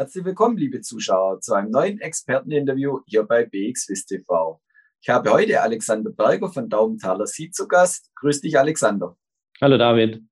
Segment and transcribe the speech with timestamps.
[0.00, 4.58] Herzlich willkommen, liebe Zuschauer, zu einem neuen Experteninterview hier bei BXWIS TV.
[4.98, 8.10] Ich habe heute Alexander Berger von Daumentaler Sie zu Gast.
[8.14, 9.14] Grüß dich, Alexander.
[9.60, 10.22] Hallo, David.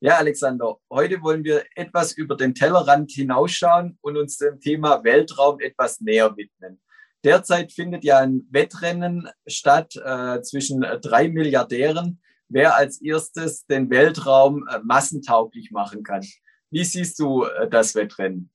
[0.00, 5.60] Ja, Alexander, heute wollen wir etwas über den Tellerrand hinausschauen und uns dem Thema Weltraum
[5.60, 6.80] etwas näher widmen.
[7.22, 14.66] Derzeit findet ja ein Wettrennen statt äh, zwischen drei Milliardären, wer als erstes den Weltraum
[14.68, 16.26] äh, massentauglich machen kann.
[16.70, 18.50] Wie siehst du äh, das Wettrennen?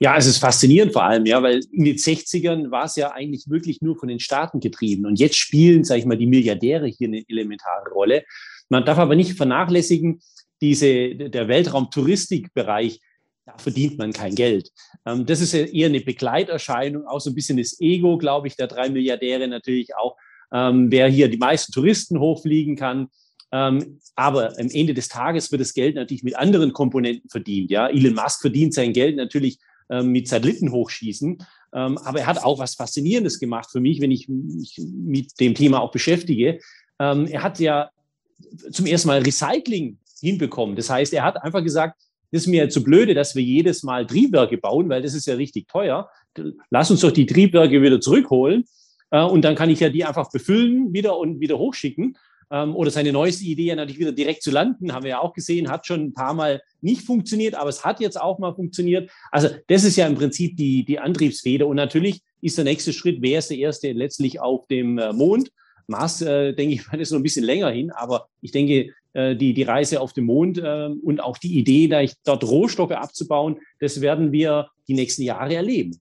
[0.00, 3.48] Ja, es ist faszinierend vor allem, ja, weil in den 60ern war es ja eigentlich
[3.48, 5.06] wirklich nur von den Staaten getrieben.
[5.06, 8.24] Und jetzt spielen, sage ich mal, die Milliardäre hier eine elementare Rolle.
[8.68, 10.20] Man darf aber nicht vernachlässigen,
[10.60, 13.00] diese, der Weltraumtouristikbereich,
[13.46, 14.70] da verdient man kein Geld.
[15.06, 18.66] Ähm, das ist eher eine Begleiterscheinung, auch so ein bisschen das Ego, glaube ich, der
[18.66, 20.16] drei Milliardäre natürlich auch,
[20.52, 23.08] ähm, wer hier die meisten Touristen hochfliegen kann.
[23.52, 27.70] Ähm, aber am Ende des Tages wird das Geld natürlich mit anderen Komponenten verdient.
[27.70, 31.38] Ja, Elon Musk verdient sein Geld natürlich mit Satelliten hochschießen.
[31.74, 35.54] Ähm, aber er hat auch was Faszinierendes gemacht für mich, wenn ich mich mit dem
[35.54, 36.60] Thema auch beschäftige.
[36.98, 37.90] Ähm, er hat ja
[38.70, 40.76] zum ersten Mal Recycling hinbekommen.
[40.76, 44.06] Das heißt, er hat einfach gesagt, das ist mir zu blöde, dass wir jedes Mal
[44.06, 46.08] Triebwerke bauen, weil das ist ja richtig teuer.
[46.70, 48.64] Lass uns doch die Triebwerke wieder zurückholen.
[49.10, 52.16] Äh, und dann kann ich ja die einfach befüllen wieder und wieder hochschicken.
[52.50, 55.70] Ähm, oder seine neueste Idee natürlich wieder direkt zu landen, haben wir ja auch gesehen,
[55.70, 59.10] hat schon ein paar Mal nicht funktioniert, aber es hat jetzt auch mal funktioniert.
[59.30, 61.66] Also das ist ja im Prinzip die, die Antriebsfeder.
[61.66, 65.50] Und natürlich ist der nächste Schritt, wer ist der erste letztlich auf dem äh, Mond?
[65.86, 69.54] Mars, äh, denke ich, ist noch ein bisschen länger hin, aber ich denke, äh, die,
[69.54, 73.58] die Reise auf dem Mond äh, und auch die Idee, da ich, dort Rohstoffe abzubauen,
[73.80, 76.00] das werden wir die nächsten Jahre erleben.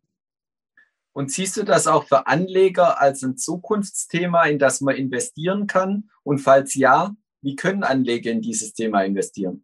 [1.13, 6.09] Und siehst du das auch für Anleger als ein Zukunftsthema, in das man investieren kann?
[6.23, 9.63] Und falls ja, wie können Anleger in dieses Thema investieren?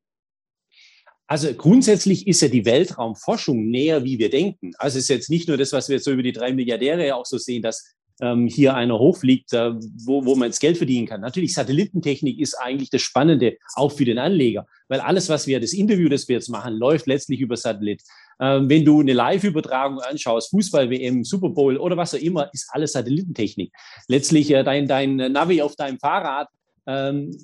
[1.28, 4.72] Also grundsätzlich ist ja die Weltraumforschung näher, wie wir denken.
[4.78, 7.16] Also es ist jetzt nicht nur das, was wir so über die drei Milliardäre ja
[7.16, 9.74] auch so sehen, dass ähm, hier einer hochfliegt, äh,
[10.06, 11.22] wo, wo man das Geld verdienen kann.
[11.22, 15.74] Natürlich, Satellitentechnik ist eigentlich das Spannende, auch für den Anleger, weil alles, was wir, das
[15.74, 18.02] Interview, das wir jetzt machen, läuft letztlich über Satellit.
[18.40, 22.94] Ähm, wenn du eine Live-Übertragung anschaust, Fußball-WM, Super Bowl oder was auch immer, ist alles
[22.94, 23.72] Satellitentechnik.
[24.08, 26.48] Letztlich äh, dein, dein Navi auf deinem Fahrrad
[26.90, 27.38] ähm,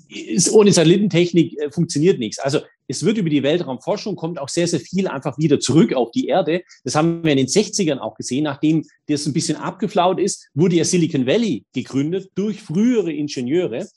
[0.51, 2.39] ohne Satellitentechnik äh, funktioniert nichts.
[2.39, 6.11] Also es wird über die Weltraumforschung, kommt auch sehr, sehr viel einfach wieder zurück auf
[6.11, 6.63] die Erde.
[6.83, 8.43] Das haben wir in den 60ern auch gesehen.
[8.43, 13.87] Nachdem das ein bisschen abgeflaut ist, wurde ja Silicon Valley gegründet durch frühere Ingenieure.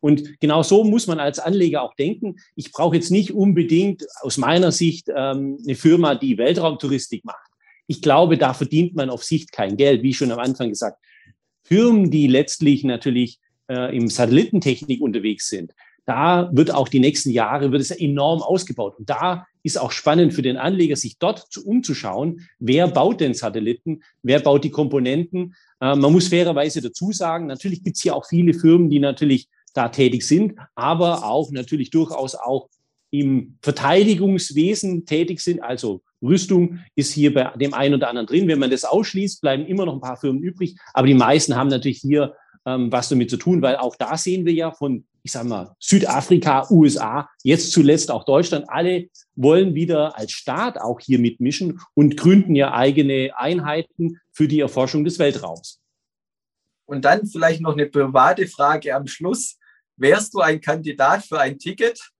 [0.00, 2.36] Und genau so muss man als Anleger auch denken.
[2.56, 7.46] Ich brauche jetzt nicht unbedingt aus meiner Sicht ähm, eine Firma, die Weltraumtouristik macht.
[7.86, 10.98] Ich glaube, da verdient man auf Sicht kein Geld, wie schon am Anfang gesagt.
[11.62, 15.72] Firmen, die letztlich natürlich äh, im Satellitentechnik unterwegs sind,
[16.06, 18.96] da wird auch die nächsten Jahre wird es enorm ausgebaut.
[18.98, 23.34] Und da ist auch spannend für den Anleger, sich dort zu, umzuschauen, wer baut denn
[23.34, 25.54] Satelliten, wer baut die Komponenten.
[25.80, 29.48] Äh, man muss fairerweise dazu sagen, natürlich gibt es hier auch viele Firmen, die natürlich
[29.74, 32.68] da tätig sind, aber auch natürlich durchaus auch
[33.10, 35.62] im Verteidigungswesen tätig sind.
[35.62, 38.48] Also Rüstung ist hier bei dem einen oder anderen drin.
[38.48, 40.76] Wenn man das ausschließt, bleiben immer noch ein paar Firmen übrig.
[40.94, 42.34] Aber die meisten haben natürlich hier
[42.66, 45.74] ähm, was damit zu tun, weil auch da sehen wir ja von, ich sage mal,
[45.78, 52.16] Südafrika, USA, jetzt zuletzt auch Deutschland, alle wollen wieder als Staat auch hier mitmischen und
[52.16, 55.80] gründen ja eigene Einheiten für die Erforschung des Weltraums.
[56.84, 59.58] Und dann vielleicht noch eine private Frage am Schluss.
[59.96, 62.12] Wärst du ein Kandidat für ein Ticket?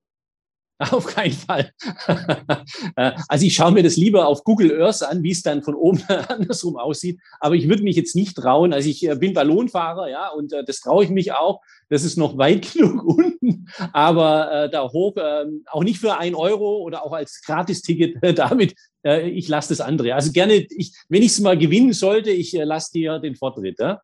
[0.90, 1.70] Auf keinen Fall.
[2.96, 5.74] Äh, also ich schaue mir das lieber auf Google Earth an, wie es dann von
[5.74, 7.18] oben andersrum aussieht.
[7.40, 8.72] Aber ich würde mich jetzt nicht trauen.
[8.72, 11.60] Also ich äh, bin Ballonfahrer, ja, und äh, das traue ich mich auch.
[11.88, 16.34] Das ist noch weit genug unten, aber äh, da hoch, äh, auch nicht für ein
[16.34, 18.74] Euro oder auch als Gratisticket äh, damit.
[19.02, 20.14] Ich lasse das andere.
[20.14, 23.78] Also gerne, ich, wenn ich es mal gewinnen sollte, ich lasse dir den Vortritt.
[23.78, 24.00] Ja?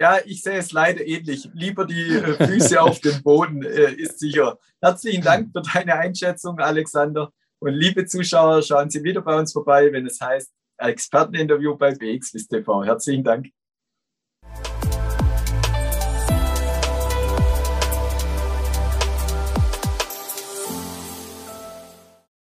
[0.00, 1.50] Ja, ich sehe es leider ähnlich.
[1.52, 4.58] Lieber die äh, Füße auf dem Boden äh, ist sicher.
[4.80, 7.30] Herzlichen Dank für deine Einschätzung, Alexander.
[7.58, 12.48] Und liebe Zuschauer, schauen Sie wieder bei uns vorbei, wenn es heißt Experteninterview bei BXWIS
[12.48, 12.82] TV.
[12.82, 13.48] Herzlichen Dank.